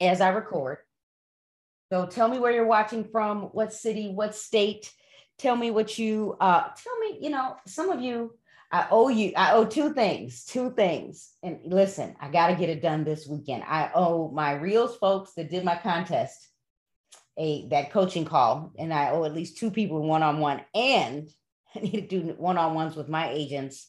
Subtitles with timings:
[0.00, 0.78] As I record.
[1.90, 4.92] So tell me where you're watching from, what city, what state.
[5.38, 8.34] Tell me what you uh tell me, you know, some of you
[8.70, 11.32] I owe you, I owe two things, two things.
[11.42, 13.64] And listen, I got to get it done this weekend.
[13.66, 16.48] I owe my reels folks that did my contest
[17.38, 21.28] a that coaching call, and I owe at least two people one on one, and
[21.76, 23.88] I need to do one on ones with my agents.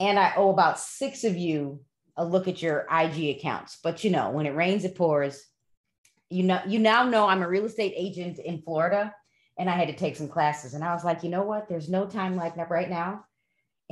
[0.00, 1.80] And I owe about six of you
[2.16, 3.78] a look at your IG accounts.
[3.82, 5.42] But you know, when it rains, it pours.
[6.28, 9.14] You know, you now know I'm a real estate agent in Florida,
[9.58, 10.74] and I had to take some classes.
[10.74, 11.68] And I was like, you know what?
[11.68, 13.24] There's no time like that right now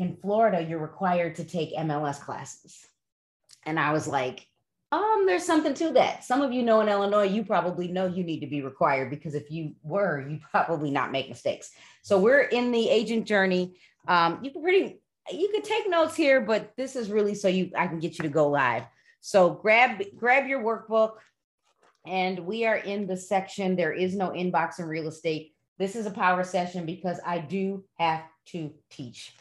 [0.00, 2.86] in Florida, you're required to take MLS classes.
[3.66, 4.46] And I was like,
[4.92, 6.24] um, there's something to that.
[6.24, 9.34] Some of you know in Illinois, you probably know you need to be required because
[9.34, 11.70] if you were, you probably not make mistakes.
[12.02, 13.76] So we're in the agent journey.
[14.08, 17.70] Um, you can pretty you could take notes here, but this is really so you
[17.76, 18.84] I can get you to go live.
[19.20, 21.16] So grab grab your workbook,
[22.06, 23.76] and we are in the section.
[23.76, 25.54] There is no inbox in real estate.
[25.78, 29.36] This is a power session because I do have to teach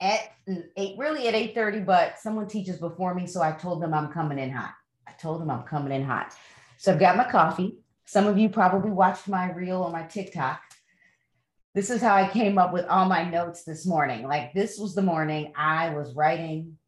[0.00, 0.32] at
[0.76, 3.26] eight, really at 8:30, but someone teaches before me.
[3.26, 4.74] So I told them I'm coming in hot.
[5.06, 6.34] I told them I'm coming in hot.
[6.78, 7.78] So I've got my coffee.
[8.04, 10.60] Some of you probably watched my reel on my TikTok.
[11.74, 14.26] This is how I came up with all my notes this morning.
[14.26, 16.78] Like this was the morning I was writing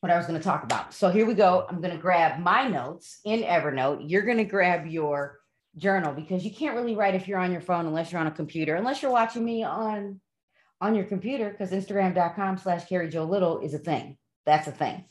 [0.00, 0.94] what I was going to talk about.
[0.94, 1.66] So here we go.
[1.68, 4.04] I'm going to grab my notes in Evernote.
[4.08, 5.40] You're going to grab your
[5.76, 8.32] journal because you can't really write if you're on your phone unless you're on a
[8.32, 10.20] computer, unless you're watching me on
[10.80, 14.16] on your computer because Instagram.com slash Carrie Joe Little is a thing.
[14.46, 15.04] That's a thing.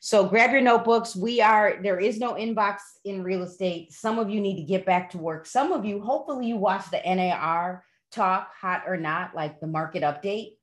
[0.00, 1.14] So grab your notebooks.
[1.14, 3.92] We are, there is no inbox in real estate.
[3.92, 5.46] Some of you need to get back to work.
[5.46, 10.02] Some of you, hopefully, you watch the NAR talk, hot or not, like the market
[10.02, 10.56] update.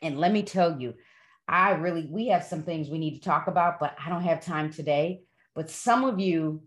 [0.00, 0.94] And let me tell you,
[1.48, 4.44] I really, we have some things we need to talk about, but I don't have
[4.44, 5.22] time today.
[5.56, 6.62] But some of you,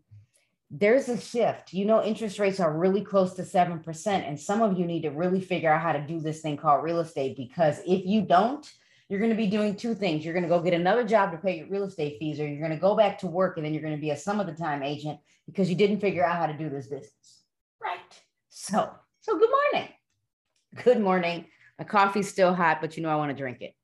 [0.72, 1.74] there's a shift.
[1.74, 4.08] You know, interest rates are really close to 7%.
[4.08, 6.84] And some of you need to really figure out how to do this thing called
[6.84, 8.66] real estate because if you don't,
[9.10, 10.24] you're going to be doing two things.
[10.24, 12.66] You're going to go get another job to pay your real estate fees, or you're
[12.66, 14.48] going to go back to work and then you're going to be a some of
[14.48, 17.44] the time agent because you didn't figure out how to do this business.
[17.84, 18.00] Right.
[18.48, 18.90] So,
[19.20, 19.90] so good morning.
[20.82, 21.48] Good morning.
[21.78, 23.76] My coffee's still hot, but you know I want to drink it.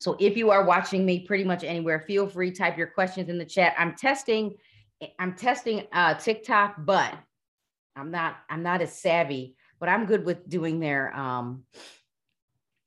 [0.00, 3.38] So if you are watching me pretty much anywhere, feel free type your questions in
[3.38, 3.74] the chat.
[3.78, 4.56] I'm testing
[5.18, 7.14] I'm testing uh TikTok, but
[7.94, 11.64] I'm not I'm not as savvy, but I'm good with doing their um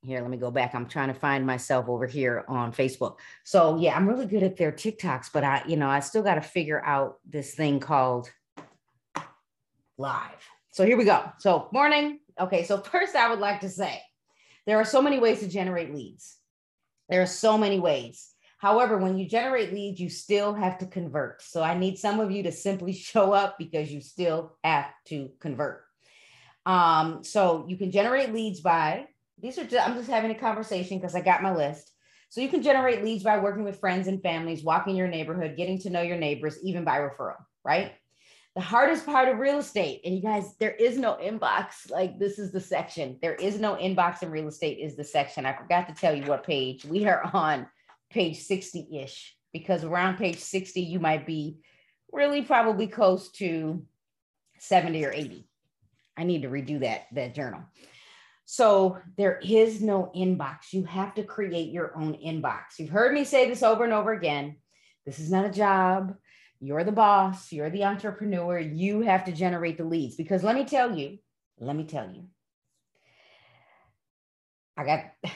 [0.04, 0.74] here, let me go back.
[0.74, 3.16] I'm trying to find myself over here on Facebook.
[3.42, 6.34] So yeah, I'm really good at their TikToks, but I, you know, I still got
[6.34, 8.30] to figure out this thing called
[9.96, 10.46] live.
[10.72, 11.32] So here we go.
[11.38, 12.20] So morning.
[12.38, 14.02] Okay, so first I would like to say
[14.66, 16.36] there are so many ways to generate leads.
[17.08, 18.30] There are so many ways.
[18.58, 21.42] However, when you generate leads, you still have to convert.
[21.42, 25.30] So I need some of you to simply show up because you still have to
[25.40, 25.84] convert.
[26.66, 29.06] Um, so you can generate leads by
[29.38, 31.90] these are just, I'm just having a conversation because I got my list.
[32.30, 35.78] So you can generate leads by working with friends and families, walking your neighborhood, getting
[35.80, 37.92] to know your neighbors, even by referral, right?
[38.54, 41.90] The hardest part of real estate, and you guys, there is no inbox.
[41.90, 43.18] Like this is the section.
[43.20, 45.44] There is no inbox in real estate, is the section.
[45.44, 46.84] I forgot to tell you what page.
[46.84, 47.66] We are on
[48.10, 51.58] page 60 ish, because around page 60, you might be
[52.12, 53.84] really probably close to
[54.60, 55.48] 70 or 80.
[56.16, 57.62] I need to redo that, that journal.
[58.44, 60.72] So there is no inbox.
[60.72, 62.78] You have to create your own inbox.
[62.78, 64.56] You've heard me say this over and over again.
[65.06, 66.14] This is not a job.
[66.64, 68.58] You're the boss, you're the entrepreneur.
[68.58, 71.18] You have to generate the leads because let me tell you,
[71.58, 72.24] let me tell you,
[74.74, 75.04] I got,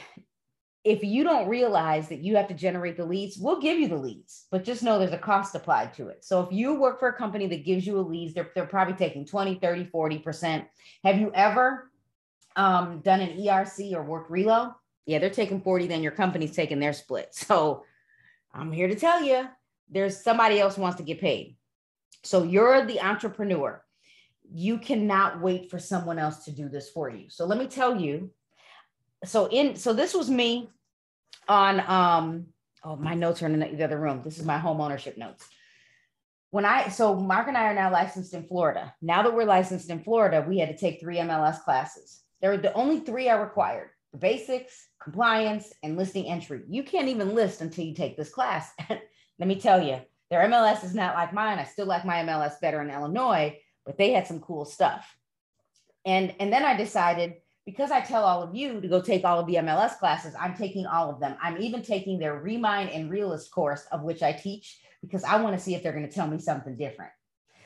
[0.83, 3.95] if you don't realize that you have to generate the leads, we'll give you the
[3.95, 6.25] leads, but just know there's a cost applied to it.
[6.25, 8.95] So if you work for a company that gives you a leads, they're, they're probably
[8.95, 10.65] taking 20, 30, 40%.
[11.03, 11.91] Have you ever
[12.55, 14.73] um, done an ERC or worked relo?
[15.05, 17.35] Yeah, they're taking 40, then your company's taking their split.
[17.35, 17.83] So
[18.51, 19.47] I'm here to tell you,
[19.89, 21.57] there's somebody else who wants to get paid.
[22.23, 23.83] So you're the entrepreneur.
[24.51, 27.29] You cannot wait for someone else to do this for you.
[27.29, 28.31] So let me tell you.
[29.25, 30.69] So in so this was me
[31.47, 32.47] on um
[32.83, 34.21] oh my notes are in the other room.
[34.23, 35.47] This is my home ownership notes.
[36.51, 38.93] When I so Mark and I are now licensed in Florida.
[39.01, 42.21] Now that we're licensed in Florida, we had to take three MLS classes.
[42.41, 46.61] There are the only three are required: the basics, compliance, and listing entry.
[46.67, 48.71] You can't even list until you take this class.
[49.39, 49.99] let me tell you,
[50.29, 51.57] their MLS is not like mine.
[51.57, 55.15] I still like my MLS better in Illinois, but they had some cool stuff.
[56.05, 59.39] And, and then I decided because I tell all of you to go take all
[59.39, 61.35] of the MLS classes, I'm taking all of them.
[61.41, 65.55] I'm even taking their Remine and Realist course, of which I teach, because I want
[65.55, 67.11] to see if they're going to tell me something different.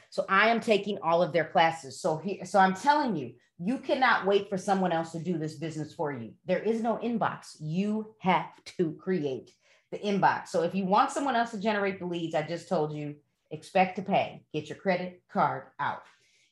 [0.09, 2.01] So I am taking all of their classes.
[2.01, 5.55] So here, so I'm telling you, you cannot wait for someone else to do this
[5.55, 6.33] business for you.
[6.45, 7.55] There is no inbox.
[7.59, 8.47] You have
[8.77, 9.51] to create
[9.93, 10.49] the inbox.
[10.49, 13.15] So if you want someone else to generate the leads, I just told you,
[13.51, 14.43] expect to pay.
[14.51, 16.03] Get your credit card out.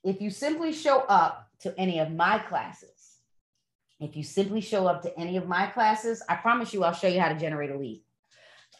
[0.03, 3.17] If you simply show up to any of my classes,
[3.99, 7.07] if you simply show up to any of my classes, I promise you, I'll show
[7.07, 8.03] you how to generate a lead.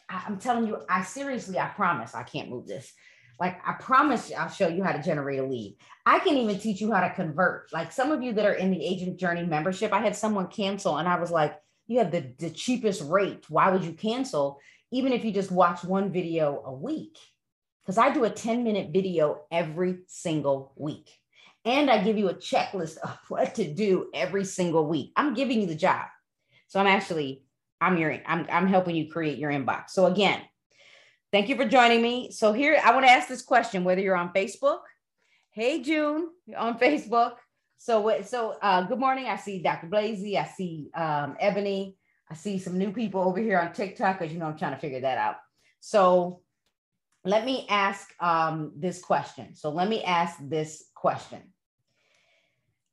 [0.08, 2.92] I'm telling you, I seriously, I promise I can't move this.
[3.40, 5.76] Like, I promise I'll show you how to generate a lead.
[6.04, 7.72] I can even teach you how to convert.
[7.72, 10.98] Like, some of you that are in the Agent Journey membership, I had someone cancel,
[10.98, 13.44] and I was like, You have the, the cheapest rate.
[13.48, 14.60] Why would you cancel?
[14.90, 17.18] Even if you just watch one video a week.
[17.82, 21.10] Because I do a 10 minute video every single week.
[21.64, 25.12] And I give you a checklist of what to do every single week.
[25.16, 26.06] I'm giving you the job.
[26.68, 27.44] So I'm actually,
[27.80, 29.90] I'm your, I'm, I'm helping you create your inbox.
[29.90, 30.40] So again,
[31.32, 32.30] thank you for joining me.
[32.30, 34.80] So here, I want to ask this question, whether you're on Facebook.
[35.50, 37.34] Hey, June, on Facebook.
[37.82, 39.26] So, so uh, good morning.
[39.26, 39.88] I see Dr.
[39.88, 40.38] Blazy.
[40.38, 41.96] I see um, Ebony.
[42.30, 44.78] I see some new people over here on TikTok because you know I'm trying to
[44.78, 45.38] figure that out.
[45.80, 46.42] So
[47.24, 49.56] let me ask um, this question.
[49.56, 51.40] So let me ask this question.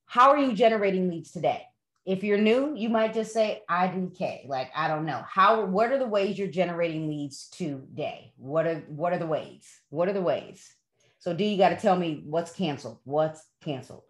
[0.07, 1.65] How are you generating leads today?
[2.07, 4.47] If you're new, you might just say IDK.
[4.47, 5.23] Like, I don't know.
[5.29, 8.33] How what are the ways you're generating leads today?
[8.37, 9.69] What are what are the ways?
[9.89, 10.67] What are the ways?
[11.19, 12.97] So D, you got to tell me what's canceled.
[13.03, 14.01] What's canceled?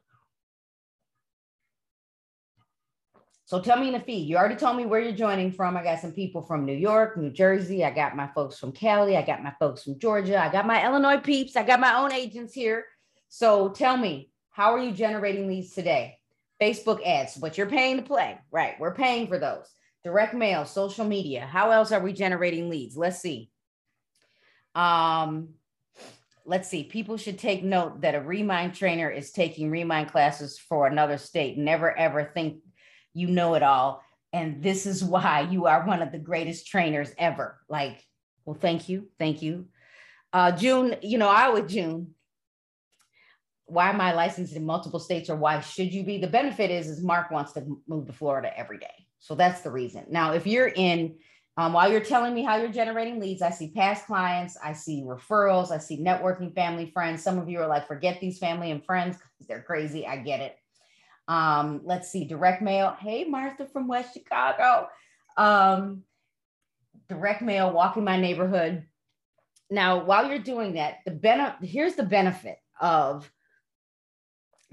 [3.49, 4.27] So tell me in the feed.
[4.27, 5.75] You already told me where you're joining from.
[5.75, 7.83] I got some people from New York, New Jersey.
[7.83, 9.17] I got my folks from Cali.
[9.17, 10.39] I got my folks from Georgia.
[10.39, 11.55] I got my Illinois peeps.
[11.55, 12.85] I got my own agents here.
[13.27, 16.19] So tell me, how are you generating leads today?
[16.61, 18.79] Facebook ads, what you're paying to play, right?
[18.79, 19.65] We're paying for those.
[20.03, 21.47] Direct mail, social media.
[21.47, 22.95] How else are we generating leads?
[22.95, 23.49] Let's see.
[24.75, 25.55] Um,
[26.45, 26.83] let's see.
[26.83, 31.57] People should take note that a Remine trainer is taking Remine classes for another state.
[31.57, 32.57] Never ever think
[33.19, 34.01] you know it all.
[34.31, 37.59] And this is why you are one of the greatest trainers ever.
[37.67, 38.03] Like,
[38.45, 39.07] well, thank you.
[39.17, 39.67] Thank you.
[40.31, 42.13] Uh, June, you know, I would June,
[43.65, 46.17] why am I licensed in multiple states or why should you be?
[46.17, 48.87] The benefit is, is Mark wants to move to Florida every day.
[49.19, 50.05] So that's the reason.
[50.09, 51.15] Now, if you're in,
[51.57, 55.03] um, while you're telling me how you're generating leads, I see past clients, I see
[55.05, 57.21] referrals, I see networking, family, friends.
[57.21, 60.07] Some of you are like, forget these family and friends because they're crazy.
[60.07, 60.57] I get it.
[61.29, 62.97] Um, let's see, direct mail.
[62.99, 64.89] Hey, Martha from West Chicago.
[65.37, 66.01] Um,
[67.07, 68.83] direct mail, walking my neighborhood.
[69.69, 73.31] Now, while you're doing that, the benefit here's the benefit of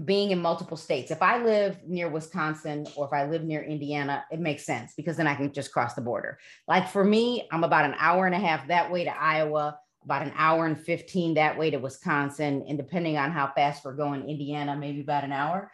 [0.03, 1.11] being in multiple states.
[1.11, 5.19] If I live near Wisconsin or if I live near Indiana, it makes sense because
[5.19, 6.39] then I can just cross the border.
[6.67, 10.23] Like for me, I'm about an hour and a half that way to Iowa, about
[10.23, 12.65] an hour and 15 that way to Wisconsin.
[12.67, 15.71] And depending on how fast we're going, Indiana, maybe about an hour.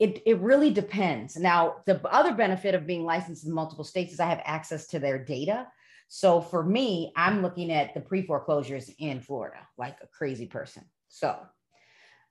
[0.00, 1.36] It, it really depends.
[1.36, 4.98] Now, the other benefit of being licensed in multiple states is I have access to
[4.98, 5.68] their data.
[6.08, 10.84] So for me, I'm looking at the pre foreclosures in Florida like a crazy person.
[11.08, 11.38] So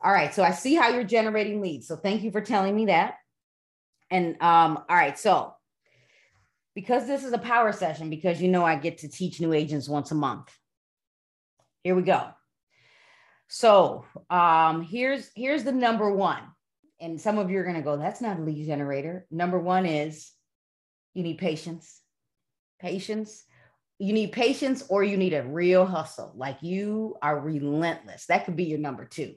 [0.01, 0.33] all right.
[0.33, 1.87] So I see how you're generating leads.
[1.87, 3.15] So thank you for telling me that.
[4.09, 5.17] And um, all right.
[5.19, 5.53] So
[6.73, 9.89] because this is a power session, because you know I get to teach new agents
[9.89, 10.49] once a month.
[11.83, 12.29] Here we go.
[13.49, 16.43] So um, here's here's the number one.
[17.01, 19.25] And some of you are going to go, that's not a lead generator.
[19.31, 20.31] Number one is
[21.13, 22.01] you need patience.
[22.79, 23.43] Patience.
[23.99, 26.33] You need patience or you need a real hustle.
[26.35, 28.25] Like you are relentless.
[28.27, 29.35] That could be your number two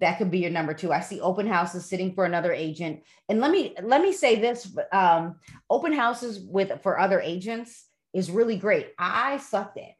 [0.00, 0.92] that could be your number two.
[0.92, 3.02] I see open houses sitting for another agent.
[3.28, 5.36] And let me let me say this: um,
[5.68, 8.92] open houses with for other agents is really great.
[8.98, 9.94] I sucked at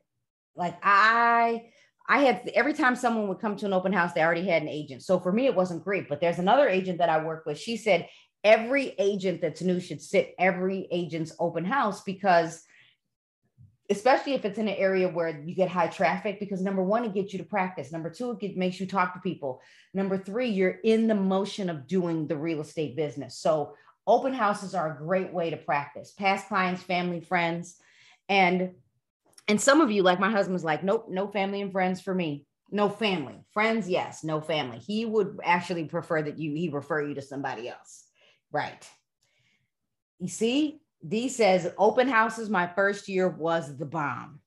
[0.57, 1.71] like I
[2.11, 4.69] I had every time someone would come to an open house, they already had an
[4.69, 5.05] agent.
[5.05, 6.09] So for me, it wasn't great.
[6.09, 7.57] But there's another agent that I work with.
[7.57, 8.09] She said
[8.43, 12.65] every agent that's new should sit every agent's open house because
[13.91, 17.15] especially if it's in an area where you get high traffic because number one it
[17.15, 19.61] gets you to practice number two it makes you talk to people
[19.93, 23.75] number three you're in the motion of doing the real estate business so
[24.07, 27.77] open houses are a great way to practice past clients family friends
[28.31, 28.71] and
[29.51, 32.47] and some of you like my husband's like nope no family and friends for me
[32.71, 37.15] no family friends yes no family he would actually prefer that you he refer you
[37.15, 38.05] to somebody else
[38.53, 38.89] right
[40.19, 44.41] you see D says open houses my first year was the bomb.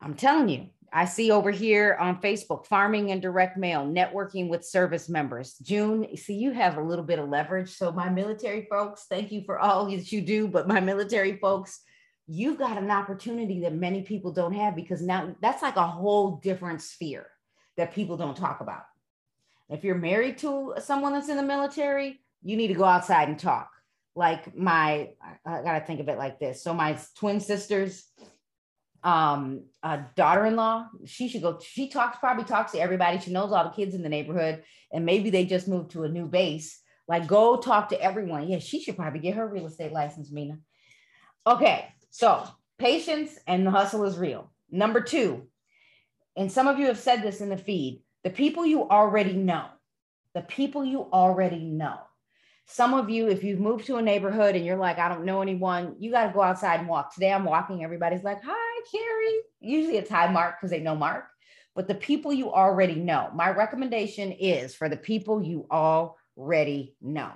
[0.00, 4.64] I'm telling you, I see over here on Facebook, farming and direct mail, networking with
[4.64, 5.54] service members.
[5.62, 7.70] June, see, you have a little bit of leverage.
[7.70, 10.48] So, my military folks, thank you for all that you do.
[10.48, 11.80] But my military folks,
[12.26, 16.36] you've got an opportunity that many people don't have because now that's like a whole
[16.36, 17.26] different sphere
[17.76, 18.82] that people don't talk about.
[19.68, 23.38] If you're married to someone that's in the military, you need to go outside and
[23.38, 23.70] talk.
[24.14, 25.10] Like my,
[25.46, 26.62] I gotta think of it like this.
[26.62, 28.06] So, my twin sisters,
[29.04, 33.64] um a daughter-in-law she should go she talks probably talks to everybody she knows all
[33.64, 34.62] the kids in the neighborhood
[34.92, 38.60] and maybe they just moved to a new base like go talk to everyone yeah
[38.60, 40.56] she should probably get her real estate license mina
[41.46, 42.46] okay so
[42.78, 45.48] patience and the hustle is real number two
[46.36, 49.66] and some of you have said this in the feed the people you already know
[50.34, 51.98] the people you already know
[52.66, 55.42] some of you, if you've moved to a neighborhood and you're like, I don't know
[55.42, 57.12] anyone, you got to go outside and walk.
[57.12, 59.40] Today I'm walking, everybody's like, Hi, Carrie.
[59.60, 61.26] Usually it's hi, Mark, because they know Mark.
[61.74, 67.32] But the people you already know, my recommendation is for the people you already know.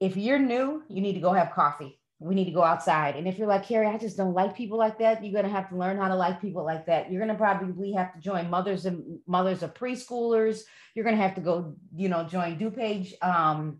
[0.00, 3.16] If you're new, you need to go have coffee we need to go outside.
[3.16, 5.50] And if you're like, Carrie, I just don't like people like that, you're going to
[5.50, 7.10] have to learn how to like people like that.
[7.10, 10.62] You're going to probably have to join mothers and mothers of preschoolers.
[10.94, 13.78] You're going to have to go, you know, join DuPage um,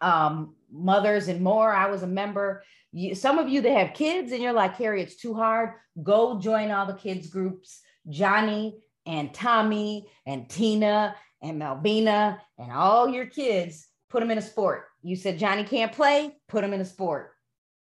[0.00, 1.72] um, mothers and more.
[1.72, 2.62] I was a member.
[2.92, 5.70] You, some of you that have kids and you're like, Carrie, it's too hard.
[6.02, 7.80] Go join all the kids groups.
[8.08, 14.42] Johnny and Tommy and Tina and Malvina and all your kids, put them in a
[14.42, 14.84] sport.
[15.02, 17.29] You said Johnny can't play, put him in a sport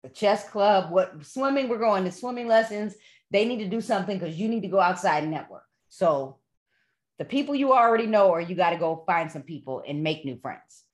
[0.04, 2.94] the chess club, what swimming, we're going to swimming lessons.
[3.30, 5.64] They need to do something because you need to go outside and network.
[5.88, 6.36] So
[7.18, 10.24] the people you already know, or you got to go find some people and make
[10.24, 10.84] new friends.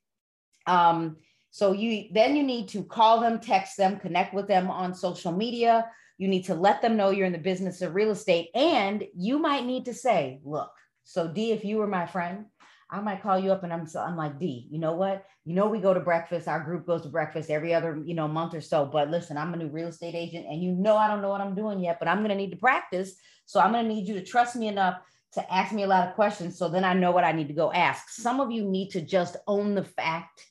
[0.66, 1.16] Um,
[1.50, 5.32] so you then you need to call them, text them, connect with them on social
[5.32, 5.90] media.
[6.16, 8.50] You need to let them know you're in the business of real estate.
[8.54, 10.70] And you might need to say, look,
[11.02, 12.44] so D, if you were my friend,
[12.92, 15.24] I might call you up and I'm so I'm like, D, you know what?
[15.44, 16.48] You know, we go to breakfast.
[16.48, 18.84] Our group goes to breakfast every other, you know, month or so.
[18.84, 21.40] But listen, I'm a new real estate agent and you know I don't know what
[21.40, 23.14] I'm doing yet, but I'm gonna need to practice.
[23.46, 25.00] So I'm gonna need you to trust me enough
[25.32, 27.54] to ask me a lot of questions so then I know what I need to
[27.54, 28.08] go ask.
[28.08, 30.44] Some of you need to just own the fact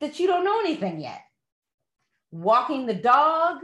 [0.00, 1.22] that you don't know anything yet.
[2.30, 3.58] Walking the dog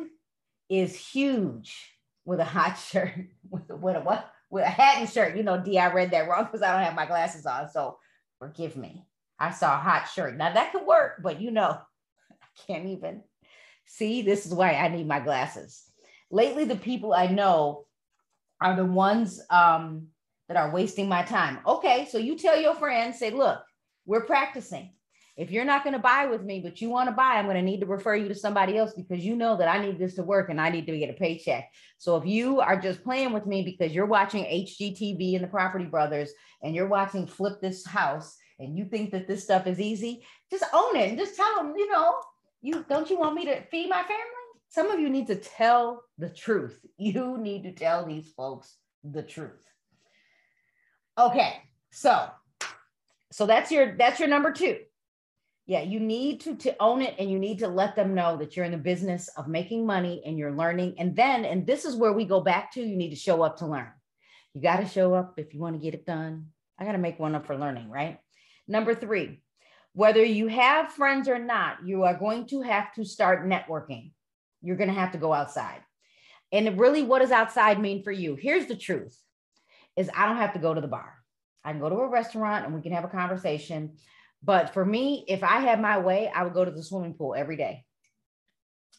[0.69, 1.93] is huge
[2.25, 3.15] with a hot shirt,
[3.49, 4.29] with, a, with a what?
[4.53, 5.35] With a hat and shirt.
[5.35, 7.69] You know, D, I read that wrong because I don't have my glasses on.
[7.71, 7.99] So
[8.39, 9.05] forgive me.
[9.41, 10.37] I saw a hot shirt.
[10.37, 11.71] Now that could work, but you know,
[12.31, 13.23] I can't even
[13.87, 14.23] see.
[14.23, 15.83] This is why I need my glasses.
[16.31, 17.87] Lately, the people I know
[18.61, 20.09] are the ones um,
[20.49, 21.59] that are wasting my time.
[21.67, 23.61] Okay, so you tell your friends, say, look,
[24.07, 24.93] we're practicing.
[25.37, 27.57] If you're not going to buy with me, but you want to buy, I'm going
[27.57, 30.15] to need to refer you to somebody else because you know that I need this
[30.17, 31.71] to work and I need to get a paycheck.
[31.97, 35.87] So if you are just playing with me because you're watching HGTV and the Property
[35.87, 40.23] Brothers and you're watching Flip This House and you think that this stuff is easy,
[40.51, 42.15] just own it and just tell them, you know,
[42.61, 44.19] you don't you want me to feed my family?
[44.69, 46.79] Some of you need to tell the truth.
[46.99, 49.65] You need to tell these folks the truth.
[51.19, 51.55] Okay,
[51.91, 52.29] so
[53.33, 54.77] so that's your that's your number two
[55.67, 58.57] yeah you need to to own it and you need to let them know that
[58.57, 61.97] you're in the business of making money and you're learning and then and this is
[61.97, 63.91] where we go back to you need to show up to learn.
[64.55, 66.49] You got to show up if you want to get it done.
[66.79, 68.19] I got to make one up for learning right?
[68.67, 69.41] Number three
[69.95, 74.13] whether you have friends or not you are going to have to start networking.
[74.63, 75.81] You're going to have to go outside.
[76.51, 78.37] And really what does outside mean for you?
[78.37, 79.17] Here's the truth
[79.95, 81.15] is i don't have to go to the bar.
[81.65, 83.93] I can go to a restaurant and we can have a conversation
[84.43, 87.35] but for me, if I had my way, I would go to the swimming pool
[87.35, 87.85] every day.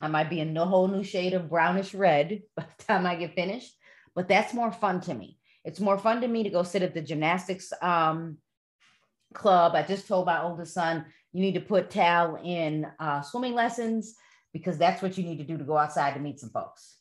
[0.01, 3.15] I might be in a whole new shade of brownish red by the time I
[3.15, 3.73] get finished,
[4.15, 5.37] but that's more fun to me.
[5.65, 8.37] It's more fun to me to go sit at the gymnastics um,
[9.33, 9.75] club.
[9.75, 14.15] I just told my oldest son, you need to put Tal in uh, swimming lessons
[14.51, 16.97] because that's what you need to do to go outside to meet some folks.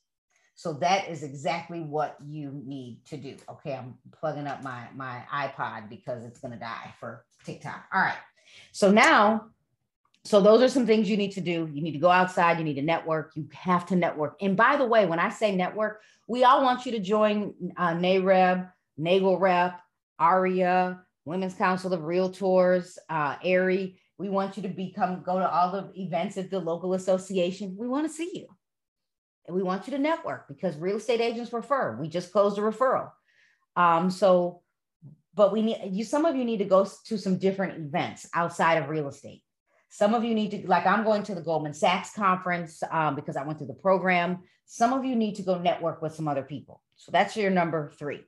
[0.55, 3.37] So that is exactly what you need to do.
[3.51, 7.85] Okay, I'm plugging up my my iPod because it's gonna die for TikTok.
[7.93, 8.15] All right.
[8.73, 9.47] So now,
[10.25, 11.69] so those are some things you need to do.
[11.73, 14.37] You need to go outside, you need to network, you have to network.
[14.41, 17.95] And by the way, when I say network, we all want you to join uh,
[17.95, 19.81] NAREB, Nagel Rep,
[20.21, 23.99] AREAA, Women's Council of Realtors, uh, ARI.
[24.19, 27.77] We want you to become, go to all the events at the local association.
[27.77, 28.47] We want to see you.
[29.47, 31.97] And we want you to network because real estate agents refer.
[32.01, 33.11] We just closed a referral.
[33.75, 34.63] Um, so
[35.35, 38.75] but we need you some of you need to go to some different events outside
[38.75, 39.43] of real estate
[39.89, 43.37] some of you need to like i'm going to the goldman sachs conference um, because
[43.37, 46.43] i went through the program some of you need to go network with some other
[46.43, 48.21] people So that's your number three.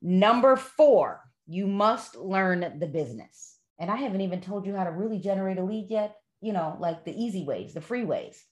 [0.00, 3.58] Number four, you must learn the business.
[3.78, 6.76] And I haven't even told you how to really generate a lead yet, you know,
[6.78, 8.42] like the easy ways, the free ways.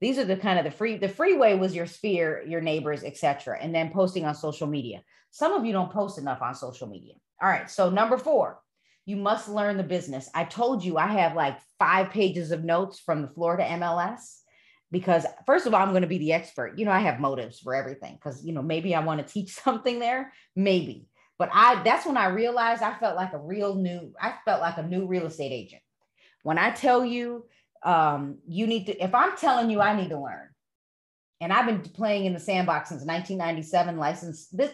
[0.00, 3.02] These are the kind of the free, the free way was your sphere, your neighbors,
[3.02, 3.58] etc.
[3.60, 5.02] And then posting on social media.
[5.30, 7.14] Some of you don't post enough on social media.
[7.40, 7.70] All right.
[7.70, 8.60] So number four,
[9.06, 10.28] you must learn the business.
[10.34, 14.38] I told you I have like five pages of notes from the Florida MLS
[14.90, 17.60] because first of all i'm going to be the expert you know i have motives
[17.60, 21.82] for everything because you know maybe i want to teach something there maybe but i
[21.82, 25.06] that's when i realized i felt like a real new i felt like a new
[25.06, 25.82] real estate agent
[26.42, 27.44] when i tell you
[27.84, 30.48] um, you need to if i'm telling you i need to learn
[31.40, 34.72] and i've been playing in the sandbox since 1997 license this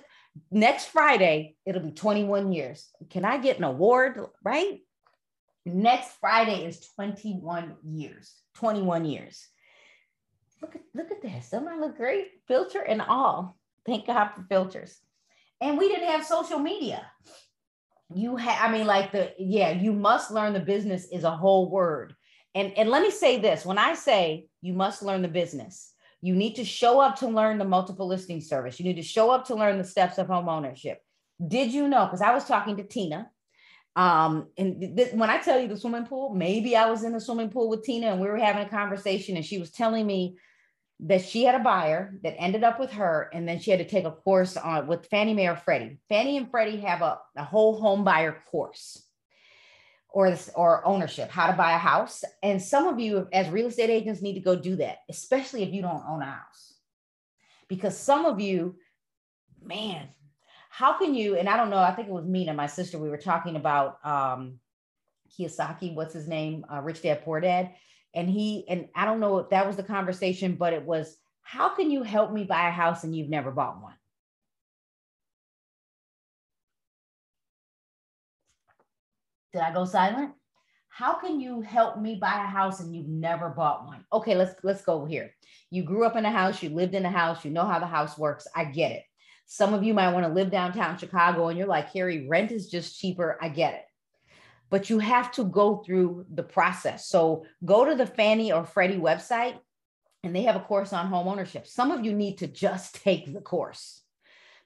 [0.51, 4.81] next friday it'll be 21 years can i get an award right
[5.65, 9.49] next friday is 21 years 21 years
[10.65, 11.51] look at look at this.
[11.51, 12.29] Doesn't that look great?
[12.47, 13.57] Filter and all.
[13.87, 14.99] Thank God for filters.
[15.61, 17.05] And we didn't have social media.
[18.15, 21.71] You have, I mean, like the yeah, you must learn the business is a whole
[21.71, 22.15] word.
[22.55, 25.93] And and let me say this: when I say you must learn the business,
[26.25, 28.81] you need to show up to learn the multiple listing service.
[28.81, 31.03] You need to show up to learn the steps of home ownership.
[31.47, 32.07] Did you know?
[32.07, 33.31] Because I was talking to Tina,
[33.95, 37.21] um, and th- when I tell you the swimming pool, maybe I was in the
[37.21, 40.39] swimming pool with Tina and we were having a conversation, and she was telling me
[41.01, 43.87] that she had a buyer that ended up with her, and then she had to
[43.87, 45.99] take a course on with Fannie Mae or Freddie.
[46.09, 49.05] Fannie and Freddie have a, a whole home buyer course
[50.15, 52.25] or or ownership, how to buy a house.
[52.43, 55.73] And some of you, as real estate agents, need to go do that, especially if
[55.73, 56.75] you don't own a house,
[57.69, 58.77] because some of you,
[59.63, 60.09] man,
[60.71, 61.37] how can you?
[61.37, 61.79] And I don't know.
[61.79, 62.99] I think it was Mina, my sister.
[62.99, 64.61] We were talking about um,
[65.37, 65.95] Kiyosaki.
[65.95, 66.65] What's his name?
[66.73, 67.73] Uh, Rich Dad Poor Dad
[68.15, 71.75] and he and i don't know if that was the conversation but it was how
[71.75, 73.95] can you help me buy a house and you've never bought one
[79.55, 80.33] did i go silent
[80.91, 84.55] how can you help me buy a house and you've never bought one okay let's
[84.63, 85.35] let's go here
[85.71, 87.87] you grew up in a house you lived in a house you know how the
[87.87, 89.05] house works i get it
[89.47, 92.69] some of you might want to live downtown chicago and you're like carrie rent is
[92.69, 93.85] just cheaper i get it
[94.75, 97.07] but you have to go through the process.
[97.07, 99.57] So go to the Fannie or Freddie website
[100.25, 101.69] and they have a course on home ownership.
[101.69, 104.03] Some of you need to just take the course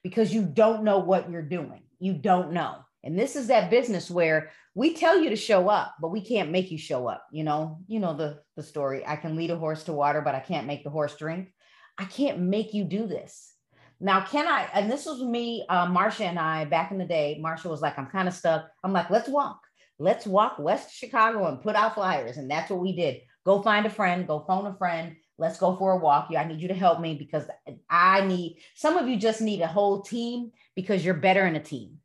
[0.01, 1.83] because you don't know what you're doing.
[1.99, 2.77] You don't know.
[3.03, 6.51] And this is that business where we tell you to show up, but we can't
[6.51, 7.25] make you show up.
[7.31, 9.05] You know, you know the the story.
[9.05, 11.53] I can lead a horse to water, but I can't make the horse drink.
[11.97, 13.53] I can't make you do this.
[13.99, 14.69] Now, can I?
[14.73, 17.41] And this was me, uh, Marsha and I back in the day.
[17.43, 19.59] Marsha was like, "I'm kind of stuck." I'm like, "Let's walk."
[19.99, 22.37] let's walk west Chicago and put out flyers.
[22.37, 23.21] And that's what we did.
[23.45, 25.15] Go find a friend, go phone a friend.
[25.37, 26.27] Let's go for a walk.
[26.29, 27.45] You, I need you to help me because
[27.89, 31.63] I need some of you just need a whole team because you're better in a
[31.63, 31.98] team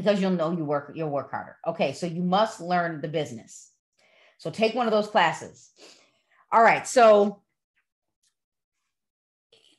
[0.00, 1.56] because you'll know you work, you'll work harder.
[1.66, 3.70] Okay, so you must learn the business.
[4.38, 5.70] So take one of those classes.
[6.50, 7.42] All right, so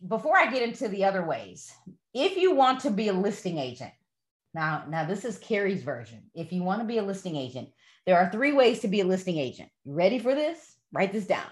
[0.08, 1.72] before I get into the other ways,
[2.14, 3.92] if you want to be a listing agent,
[4.54, 6.24] now, now this is Carrie's version.
[6.36, 7.70] If you want to be a listing agent,
[8.06, 9.70] there are three ways to be a listing agent.
[9.84, 10.76] You ready for this?
[10.92, 11.50] Write this down.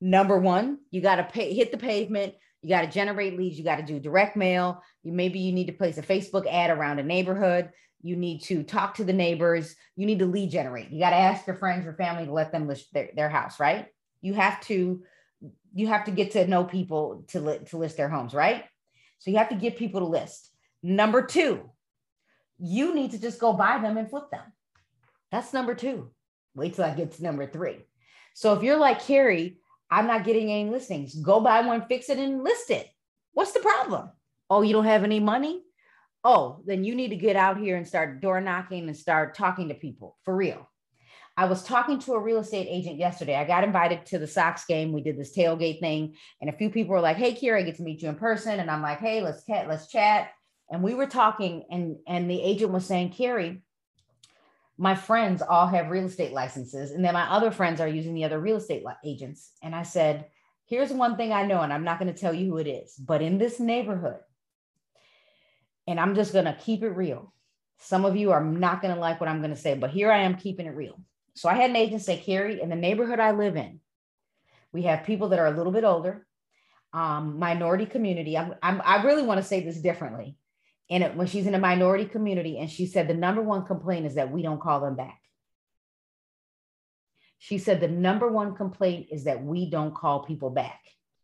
[0.00, 2.34] Number one, you got to pay, hit the pavement.
[2.62, 3.58] You got to generate leads.
[3.58, 4.82] You got to do direct mail.
[5.02, 7.70] You maybe you need to place a Facebook ad around a neighborhood.
[8.02, 9.76] You need to talk to the neighbors.
[9.96, 10.90] You need to lead generate.
[10.90, 13.60] You got to ask your friends or family to let them list their, their house,
[13.60, 13.86] right?
[14.20, 15.02] You have to
[15.74, 18.64] you have to get to know people to, li- to list their homes, right?
[19.18, 20.50] So you have to get people to list.
[20.82, 21.70] Number two,
[22.58, 24.44] you need to just go buy them and flip them.
[25.30, 26.10] That's number two.
[26.54, 27.78] Wait till I get to number three.
[28.34, 29.58] So if you're like Carrie,
[29.90, 32.88] I'm not getting any listings, go buy one, fix it, and list it.
[33.32, 34.10] What's the problem?
[34.50, 35.62] Oh, you don't have any money?
[36.24, 39.68] Oh, then you need to get out here and start door knocking and start talking
[39.68, 40.68] to people for real.
[41.36, 43.34] I was talking to a real estate agent yesterday.
[43.34, 44.92] I got invited to the Sox game.
[44.92, 47.76] We did this tailgate thing, and a few people were like, "Hey, Kira, I get
[47.76, 49.66] to meet you in person." And I'm like, "Hey, let's chat.
[49.66, 50.30] Let's chat."
[50.72, 53.62] and we were talking and and the agent was saying carrie
[54.78, 58.24] my friends all have real estate licenses and then my other friends are using the
[58.24, 60.26] other real estate agents and i said
[60.66, 62.94] here's one thing i know and i'm not going to tell you who it is
[62.94, 64.18] but in this neighborhood
[65.86, 67.32] and i'm just going to keep it real.
[67.78, 70.10] Some of you are not going to like what i'm going to say but here
[70.10, 71.00] i am keeping it real.
[71.34, 73.80] So i had an agent say carrie in the neighborhood i live in
[74.72, 76.26] we have people that are a little bit older
[76.92, 78.36] um, minority community.
[78.36, 80.36] I'm, I'm, i really want to say this differently.
[80.90, 84.06] And it, when she's in a minority community and she said the number one complaint
[84.06, 85.18] is that we don't call them back.
[87.38, 90.80] She said the number one complaint is that we don't call people back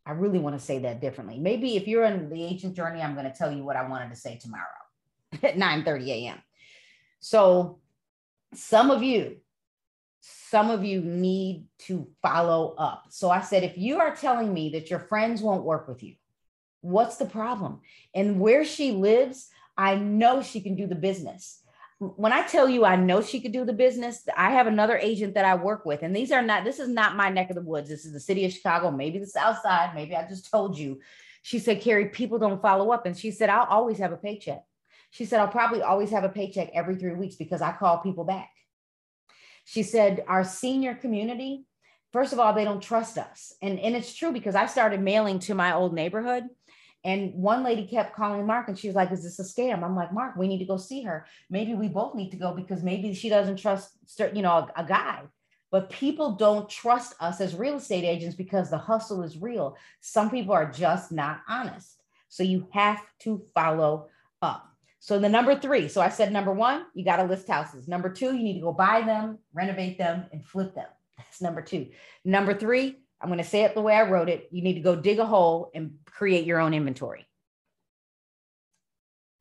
[0.08, 1.38] I really want to say that differently.
[1.38, 4.08] Maybe if you're on the agent journey, I'm going to tell you what I wanted
[4.08, 4.64] to say tomorrow
[5.42, 6.38] at 9 30 a.m.
[7.20, 7.78] So
[8.54, 9.36] some of you,
[10.20, 13.04] some of you need to follow up.
[13.10, 16.14] So I said, if you are telling me that your friends won't work with you,
[16.80, 17.80] what's the problem?
[18.14, 21.62] And where she lives, I know she can do the business.
[22.00, 25.34] When I tell you I know she could do the business, I have another agent
[25.34, 26.02] that I work with.
[26.02, 27.88] And these are not, this is not my neck of the woods.
[27.88, 29.94] This is the city of Chicago, maybe the South Side.
[29.94, 31.00] Maybe I just told you.
[31.42, 33.06] She said, Carrie, people don't follow up.
[33.06, 34.62] And she said, I'll always have a paycheck.
[35.10, 38.24] She said, I'll probably always have a paycheck every three weeks because I call people
[38.24, 38.50] back.
[39.64, 41.64] She said, Our senior community,
[42.12, 43.54] first of all, they don't trust us.
[43.62, 46.44] And, and it's true because I started mailing to my old neighborhood.
[47.04, 49.82] And one lady kept calling Mark and she was like, Is this a scam?
[49.82, 51.26] I'm like, Mark, we need to go see her.
[51.48, 53.92] Maybe we both need to go because maybe she doesn't trust,
[54.34, 55.22] you know, a, a guy.
[55.70, 59.76] But people don't trust us as real estate agents because the hustle is real.
[60.00, 62.02] Some people are just not honest.
[62.28, 64.08] So you have to follow
[64.40, 64.64] up.
[65.00, 67.86] So the number three, so I said number one, you got to list houses.
[67.86, 70.88] Number two, you need to go buy them, renovate them, and flip them.
[71.16, 71.88] That's number two.
[72.24, 74.48] Number three, I'm going to say it the way I wrote it.
[74.50, 77.26] You need to go dig a hole and create your own inventory.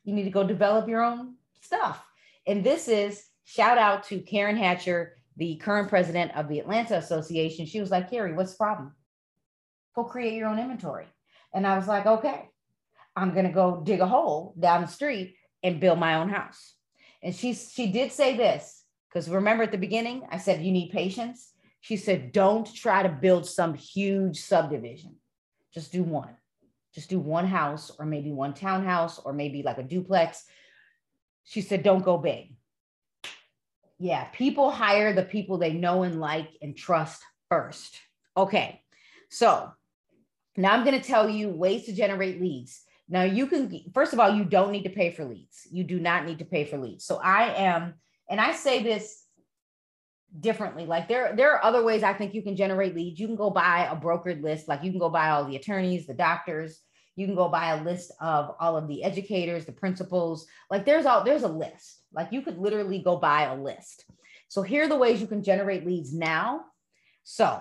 [0.04, 2.04] You need to go develop your own stuff.
[2.48, 7.66] And this is shout out to Karen Hatcher, the current president of the Atlanta Association.
[7.66, 8.94] She was like, Carrie, what's the problem?
[9.96, 11.08] Go create your own inventory.
[11.54, 12.50] And I was like, okay,
[13.16, 16.76] I'm going to go dig a hole down the street and build my own house.
[17.22, 20.92] And she she did say this because remember at the beginning I said you need
[20.92, 21.52] patience.
[21.82, 25.16] She said don't try to build some huge subdivision.
[25.74, 26.36] Just do one.
[26.94, 30.44] Just do one house or maybe one townhouse or maybe like a duplex.
[31.44, 32.56] She said don't go big.
[34.00, 37.98] Yeah, people hire the people they know and like and trust first.
[38.36, 38.82] Okay.
[39.30, 39.72] So,
[40.56, 42.82] now I'm going to tell you ways to generate leads.
[43.10, 45.68] Now you can first of all, you don't need to pay for leads.
[45.72, 47.06] You do not need to pay for leads.
[47.06, 47.94] So I am,
[48.30, 49.24] and I say this
[50.40, 50.86] differently.
[50.86, 53.20] Like there, there are other ways I think you can generate leads.
[53.20, 56.08] You can go buy a brokered list, like you can go buy all the attorneys,
[56.08, 56.82] the doctors,
[57.16, 60.46] you can go buy a list of all of the educators, the principals.
[60.70, 62.04] Like there's all there's a list.
[62.14, 64.06] Like you could literally go buy a list.
[64.50, 66.66] So here are the ways you can generate leads now.
[67.24, 67.60] So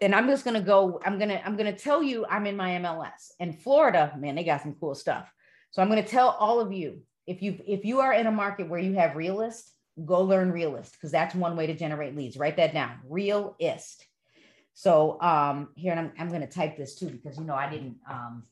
[0.00, 1.00] and I'm just gonna go.
[1.04, 4.12] I'm gonna I'm gonna tell you I'm in my MLS and Florida.
[4.18, 5.32] Man, they got some cool stuff.
[5.70, 8.68] So I'm gonna tell all of you if you if you are in a market
[8.68, 9.72] where you have realist,
[10.04, 12.36] go learn realist because that's one way to generate leads.
[12.36, 12.98] Write that down.
[13.08, 14.06] Realist.
[14.74, 17.96] So um, here and I'm I'm gonna type this too because you know I didn't
[18.08, 18.44] um,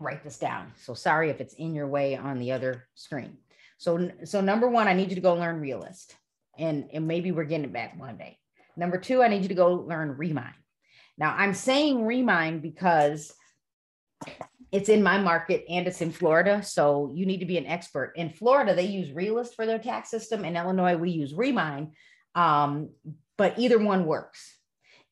[0.00, 0.72] write this down.
[0.80, 3.36] So sorry if it's in your way on the other screen.
[3.78, 6.14] So so number one, I need you to go learn realist,
[6.58, 8.38] and and maybe we're getting it back one day.
[8.76, 10.54] Number two, I need you to go learn Remine.
[11.18, 13.32] Now, I'm saying Remine because
[14.72, 16.62] it's in my market and it's in Florida.
[16.62, 18.12] So you need to be an expert.
[18.16, 20.44] In Florida, they use Realist for their tax system.
[20.44, 21.92] In Illinois, we use Remine,
[22.34, 22.90] um,
[23.36, 24.56] but either one works.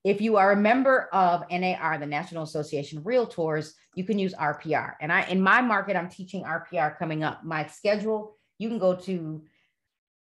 [0.04, 4.32] If you are a member of NAR, the National Association of Realtors, you can use
[4.32, 4.94] RPR.
[5.00, 7.44] And I, in my market, I'm teaching RPR coming up.
[7.44, 9.42] My schedule, you can go to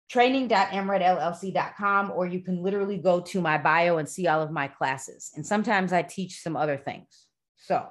[0.09, 5.33] training.mredllc.com, or you can literally go to my bio and see all of my classes.
[5.37, 7.27] And sometimes I teach some other things.
[7.57, 7.87] So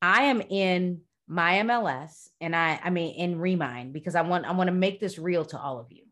[0.00, 4.52] I am in my MLS and I, I mean, in Remine because I want, I
[4.52, 6.04] want to make this real to all of you.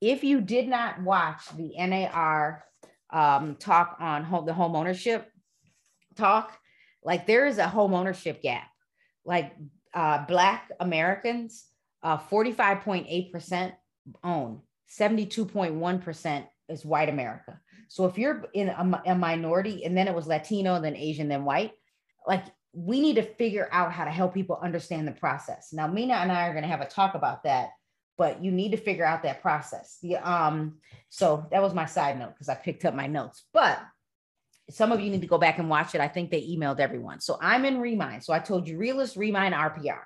[0.00, 2.64] If you did not watch the NAR
[3.10, 5.30] um, talk on home, the home ownership
[6.16, 6.56] talk,
[7.02, 8.68] like there is a home ownership gap.
[9.24, 9.54] Like
[9.92, 11.66] uh, Black Americans,
[12.02, 13.72] uh, 45.8%
[14.24, 14.62] own.
[14.98, 17.60] 72.1% is white America.
[17.88, 21.44] So if you're in a, a, minority and then it was Latino, then Asian, then
[21.44, 21.72] white,
[22.26, 25.70] like we need to figure out how to help people understand the process.
[25.72, 27.70] Now, Mina and I are going to have a talk about that,
[28.16, 29.98] but you need to figure out that process.
[30.02, 30.78] The um,
[31.08, 33.44] so that was my side note because I picked up my notes.
[33.52, 33.80] But
[34.70, 36.00] some of you need to go back and watch it.
[36.00, 37.20] I think they emailed everyone.
[37.20, 38.20] So I'm in Remine.
[38.20, 40.00] So I told you Realist, Remine, RPR.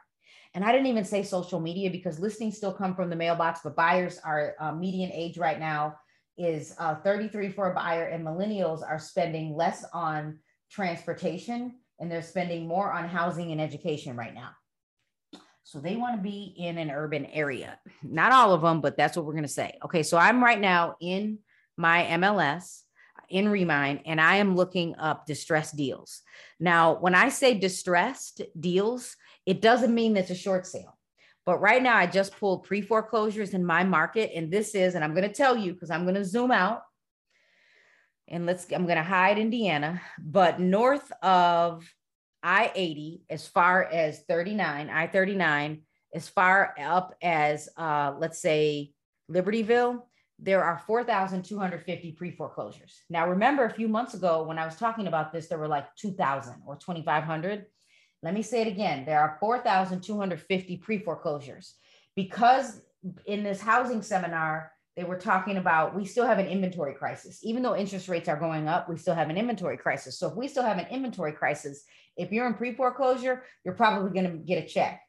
[0.55, 3.75] And I didn't even say social media because listings still come from the mailbox, but
[3.75, 5.97] buyers are uh, median age right now
[6.39, 10.39] is uh, 33 for a buyer, and millennials are spending less on
[10.71, 14.51] transportation and they're spending more on housing and education right now.
[15.65, 17.79] So they want to be in an urban area.
[18.03, 19.79] Not all of them, but that's what we're going to say.
[19.85, 21.39] Okay, so I'm right now in
[21.77, 22.81] my MLS
[23.31, 26.23] in Remine and I am looking up distressed deals.
[26.61, 30.99] Now, when I say distressed deals, it doesn't mean it's a short sale.
[31.45, 34.31] But right now, I just pulled pre foreclosures in my market.
[34.35, 36.83] And this is, and I'm going to tell you because I'm going to zoom out.
[38.33, 41.87] And let's, I'm going to hide Indiana, but north of
[42.43, 45.83] I 80, as far as 39, I 39,
[46.15, 48.93] as far up as, uh, let's say,
[49.31, 50.01] Libertyville,
[50.39, 53.03] there are 4,250 pre foreclosures.
[53.11, 55.95] Now, remember a few months ago when I was talking about this, there were like
[55.97, 57.67] 2,000 or 2,500.
[58.23, 61.75] Let me say it again there are 4,250 pre foreclosures
[62.17, 62.81] because
[63.27, 67.41] in this housing seminar, they were talking about we still have an inventory crisis.
[67.43, 70.19] Even though interest rates are going up, we still have an inventory crisis.
[70.19, 71.85] So if we still have an inventory crisis,
[72.17, 75.01] if you're in pre foreclosure, you're probably going to get a check.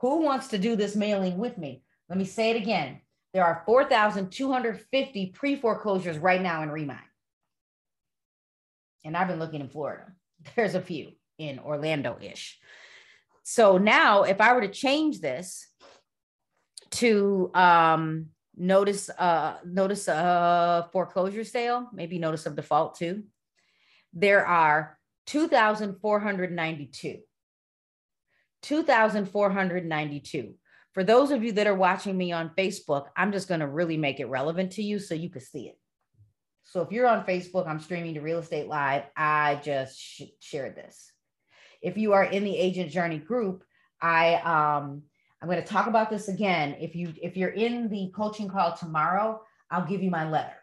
[0.00, 1.82] Who wants to do this mailing with me?
[2.08, 3.00] Let me say it again.
[3.34, 6.98] There are 4,250 pre foreclosures right now in Remine.
[9.04, 10.06] And I've been looking in Florida.
[10.56, 12.58] There's a few in Orlando ish.
[13.42, 15.68] So now, if I were to change this
[16.92, 23.24] to um, notice uh notice a foreclosure sale, maybe notice of default too.
[24.12, 27.18] There are 2,492.
[28.62, 30.54] 2,492.
[30.92, 33.98] For those of you that are watching me on Facebook, I'm just going to really
[33.98, 35.78] make it relevant to you so you can see it.
[36.64, 39.04] So if you're on Facebook, I'm streaming to Real Estate Live.
[39.16, 41.12] I just sh- shared this.
[41.82, 43.62] If you are in the agent journey group,
[44.00, 45.02] I um
[45.40, 46.76] I'm going to talk about this again.
[46.80, 50.54] If you if you're in the coaching call tomorrow, I'll give you my letter.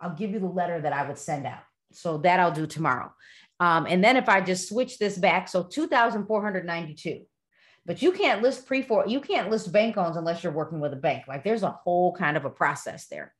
[0.00, 1.62] I'll give you the letter that I would send out.
[1.92, 3.12] So that I'll do tomorrow.
[3.60, 7.22] Um, and then if I just switch this back, so 2,492.
[7.86, 10.92] But you can't list pre for you can't list bank loans unless you're working with
[10.92, 11.24] a bank.
[11.26, 13.32] Like there's a whole kind of a process there.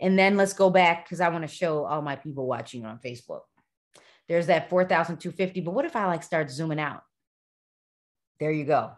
[0.00, 2.98] And then let's go back because I want to show all my people watching on
[2.98, 3.42] Facebook.
[4.28, 5.60] There's that 4,250.
[5.60, 7.02] But what if I like start zooming out?
[8.40, 8.92] There you go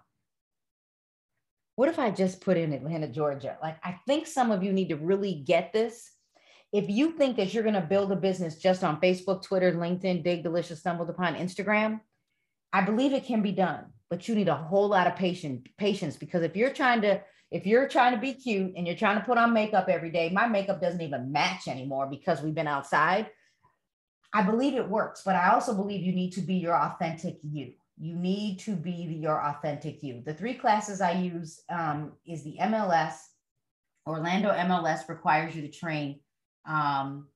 [1.77, 3.59] what if I just put in Atlanta, Georgia?
[3.63, 6.11] Like, I think some of you need to really get this.
[6.73, 10.25] If you think that you're going to build a business just on Facebook, Twitter, LinkedIn,
[10.25, 12.01] Digg Delicious, Stumbled Upon, Instagram,
[12.73, 16.17] I believe it can be done, but you need a whole lot of patience, patience
[16.17, 19.25] because if you're trying to if you're trying to be cute and you're trying to
[19.25, 23.31] put on makeup every day, my makeup doesn't even match anymore because we've been outside.
[24.33, 27.75] I believe it works, but I also believe you need to be your authentic you
[27.99, 30.23] you need to be your authentic you.
[30.25, 33.15] The three classes I use um, is the MLS.
[34.07, 36.21] Orlando MLS requires you to train
[36.67, 37.29] um,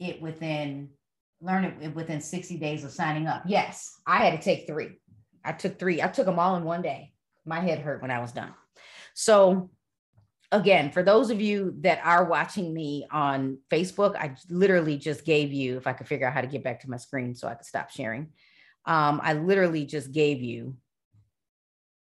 [0.00, 0.90] it within
[1.42, 3.42] learn it within 60 days of signing up.
[3.46, 4.98] Yes, I had to take three.
[5.44, 6.02] I took three.
[6.02, 7.12] I took them all in one day.
[7.44, 8.54] My head hurt when I was done.
[9.14, 9.70] So
[10.50, 15.52] again, for those of you that are watching me on Facebook, I literally just gave
[15.52, 17.54] you, if I could figure out how to get back to my screen so I
[17.54, 18.28] could stop sharing
[18.86, 20.76] um, I literally just gave you,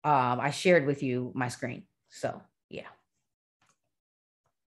[0.03, 1.83] um, I shared with you my screen.
[2.09, 2.87] So yeah,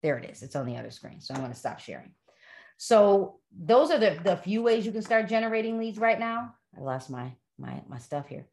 [0.02, 0.42] there it is.
[0.42, 1.20] It's on the other screen.
[1.20, 2.10] So I'm going to stop sharing.
[2.76, 6.54] So those are the, the few ways you can start generating leads right now.
[6.76, 8.46] I lost my, my, my stuff here.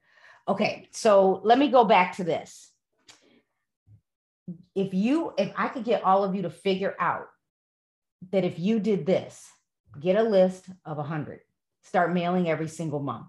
[0.47, 0.87] Okay.
[0.91, 2.71] So let me go back to this.
[4.75, 7.27] If you, if I could get all of you to figure out
[8.31, 9.47] that if you did this,
[9.99, 11.39] get a list of a hundred,
[11.81, 13.27] start mailing every single month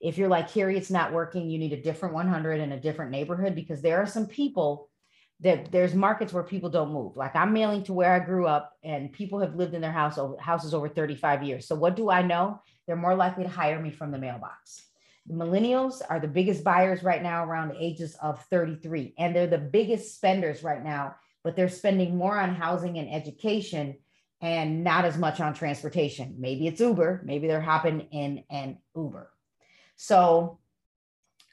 [0.00, 3.10] if you're like Carrie, it's not working, you need a different 100 in a different
[3.10, 4.88] neighborhood because there are some people
[5.40, 7.16] that there's markets where people don't move.
[7.16, 10.18] Like I'm mailing to where I grew up and people have lived in their house
[10.18, 11.66] oh, houses over 35 years.
[11.66, 12.60] So what do I know?
[12.86, 14.84] They're more likely to hire me from the mailbox.
[15.26, 19.46] The millennials are the biggest buyers right now around the ages of 33 and they're
[19.46, 23.96] the biggest spenders right now, but they're spending more on housing and education
[24.40, 26.36] and not as much on transportation.
[26.38, 29.30] Maybe it's Uber, maybe they're hopping in an Uber.
[29.98, 30.60] So,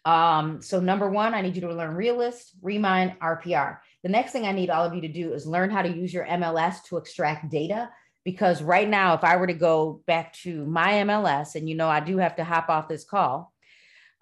[0.05, 3.79] um, so number one, I need you to learn Realist, Remine, RPR.
[4.03, 6.13] The next thing I need all of you to do is learn how to use
[6.13, 7.89] your MLS to extract data.
[8.23, 11.89] Because right now, if I were to go back to my MLS, and you know,
[11.89, 13.51] I do have to hop off this call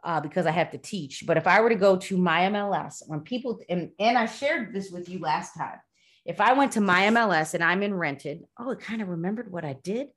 [0.06, 1.26] uh, because I have to teach.
[1.26, 4.74] But if I were to go to my MLS, when people, and, and I shared
[4.74, 5.80] this with you last time,
[6.26, 9.52] if I went to my MLS and I'm in rented, oh, it kind of remembered
[9.52, 10.08] what I did.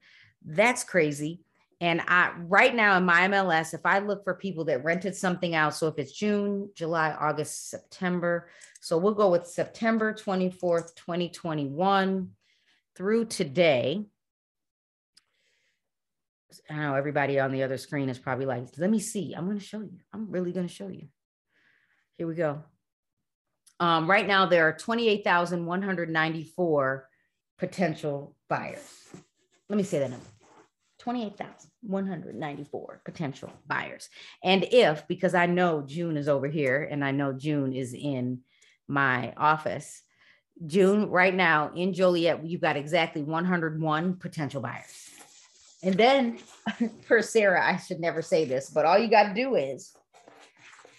[0.44, 1.40] That's crazy.
[1.80, 5.54] And I right now in my MLS, if I look for people that rented something
[5.54, 8.48] out, so if it's June, July, August, September,
[8.80, 12.30] so we'll go with September 24th, 2021
[12.94, 14.06] through today.
[16.70, 19.34] I know everybody on the other screen is probably like, let me see.
[19.34, 19.98] I'm going to show you.
[20.14, 21.08] I'm really going to show you.
[22.16, 22.64] Here we go.
[23.78, 27.08] Um, right now, there are 28,194
[27.58, 29.10] potential buyers.
[29.68, 30.24] Let me say that number
[31.06, 34.08] 28,194 potential buyers.
[34.42, 38.40] And if, because I know June is over here and I know June is in
[38.88, 40.02] my office,
[40.66, 45.10] June, right now in Joliet, you've got exactly 101 potential buyers.
[45.84, 46.40] And then
[47.06, 49.94] for Sarah, I should never say this, but all you got to do is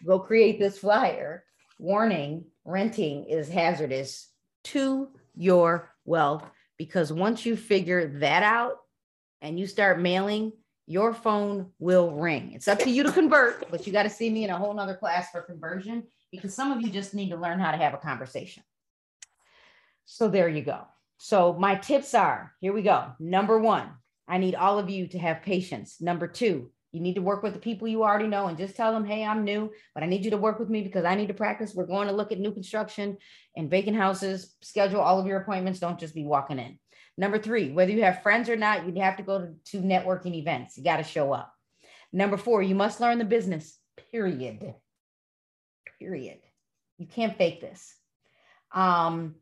[0.05, 1.43] go create this flyer.
[1.79, 4.29] Warning renting is hazardous
[4.65, 6.45] to your wealth
[6.77, 8.77] because once you figure that out
[9.41, 10.51] and you start mailing,
[10.85, 12.53] your phone will ring.
[12.53, 14.73] It's up to you to convert, but you got to see me in a whole
[14.73, 17.93] nother class for conversion because some of you just need to learn how to have
[17.93, 18.63] a conversation.
[20.05, 20.81] So there you go.
[21.17, 23.11] So my tips are here we go.
[23.19, 23.89] Number one,
[24.27, 25.99] I need all of you to have patience.
[25.99, 28.93] Number two, you need to work with the people you already know and just tell
[28.93, 31.27] them, hey, I'm new, but I need you to work with me because I need
[31.27, 31.73] to practice.
[31.75, 33.17] We're going to look at new construction
[33.55, 34.55] and vacant houses.
[34.61, 35.79] Schedule all of your appointments.
[35.79, 36.79] Don't just be walking in.
[37.17, 40.35] Number three, whether you have friends or not, you have to go to, to networking
[40.35, 40.77] events.
[40.77, 41.51] You got to show up.
[42.13, 43.77] Number four, you must learn the business,
[44.11, 44.75] period.
[45.99, 46.39] Period.
[46.97, 47.95] You can't fake this.
[48.71, 49.35] Um,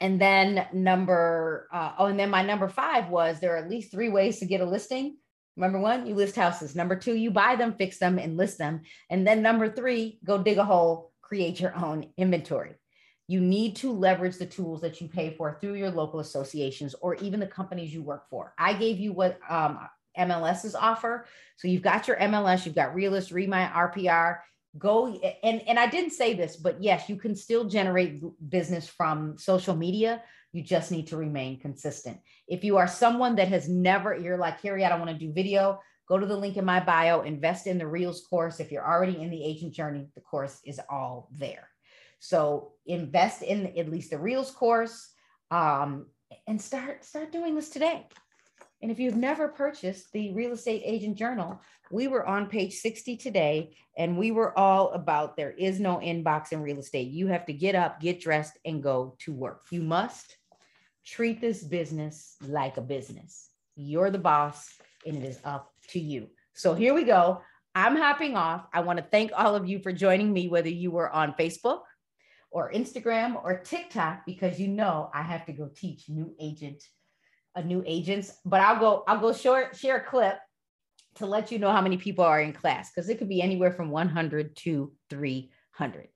[0.00, 3.90] and then number, uh, oh, and then my number five was there are at least
[3.90, 5.16] three ways to get a listing.
[5.56, 6.74] Number one, you list houses.
[6.74, 8.82] Number two, you buy them, fix them, and list them.
[9.10, 12.74] And then number three, go dig a hole, create your own inventory.
[13.32, 17.14] You need to leverage the tools that you pay for through your local associations or
[17.14, 18.52] even the companies you work for.
[18.58, 21.24] I gave you what um, MLSs offer.
[21.56, 24.40] So you've got your MLS, you've got Realist, Remine, RPR.
[24.76, 29.38] Go and and I didn't say this, but yes, you can still generate business from
[29.38, 30.22] social media.
[30.52, 32.18] You just need to remain consistent.
[32.48, 35.32] If you are someone that has never, you're like, Carrie, I don't want to do
[35.32, 38.60] video, go to the link in my bio, invest in the Reels course.
[38.60, 41.71] If you're already in the agent journey, the course is all there.
[42.22, 45.10] So invest in at least the Reels course
[45.50, 46.06] um,
[46.46, 48.06] and start start doing this today.
[48.80, 53.16] And if you've never purchased the Real Estate Agent Journal, we were on page 60
[53.16, 57.08] today and we were all about there is no inbox in real estate.
[57.08, 59.66] You have to get up, get dressed, and go to work.
[59.72, 60.36] You must
[61.04, 63.50] treat this business like a business.
[63.74, 64.72] You're the boss,
[65.04, 66.28] and it is up to you.
[66.54, 67.42] So here we go.
[67.74, 68.66] I'm hopping off.
[68.72, 71.80] I want to thank all of you for joining me, whether you were on Facebook
[72.52, 76.82] or Instagram or TikTok, because you know I have to go teach new agent,
[77.56, 78.32] a uh, new agents.
[78.44, 80.38] But I'll go, I'll go short, share a clip
[81.16, 83.72] to let you know how many people are in class because it could be anywhere
[83.72, 86.08] from 100 to 300.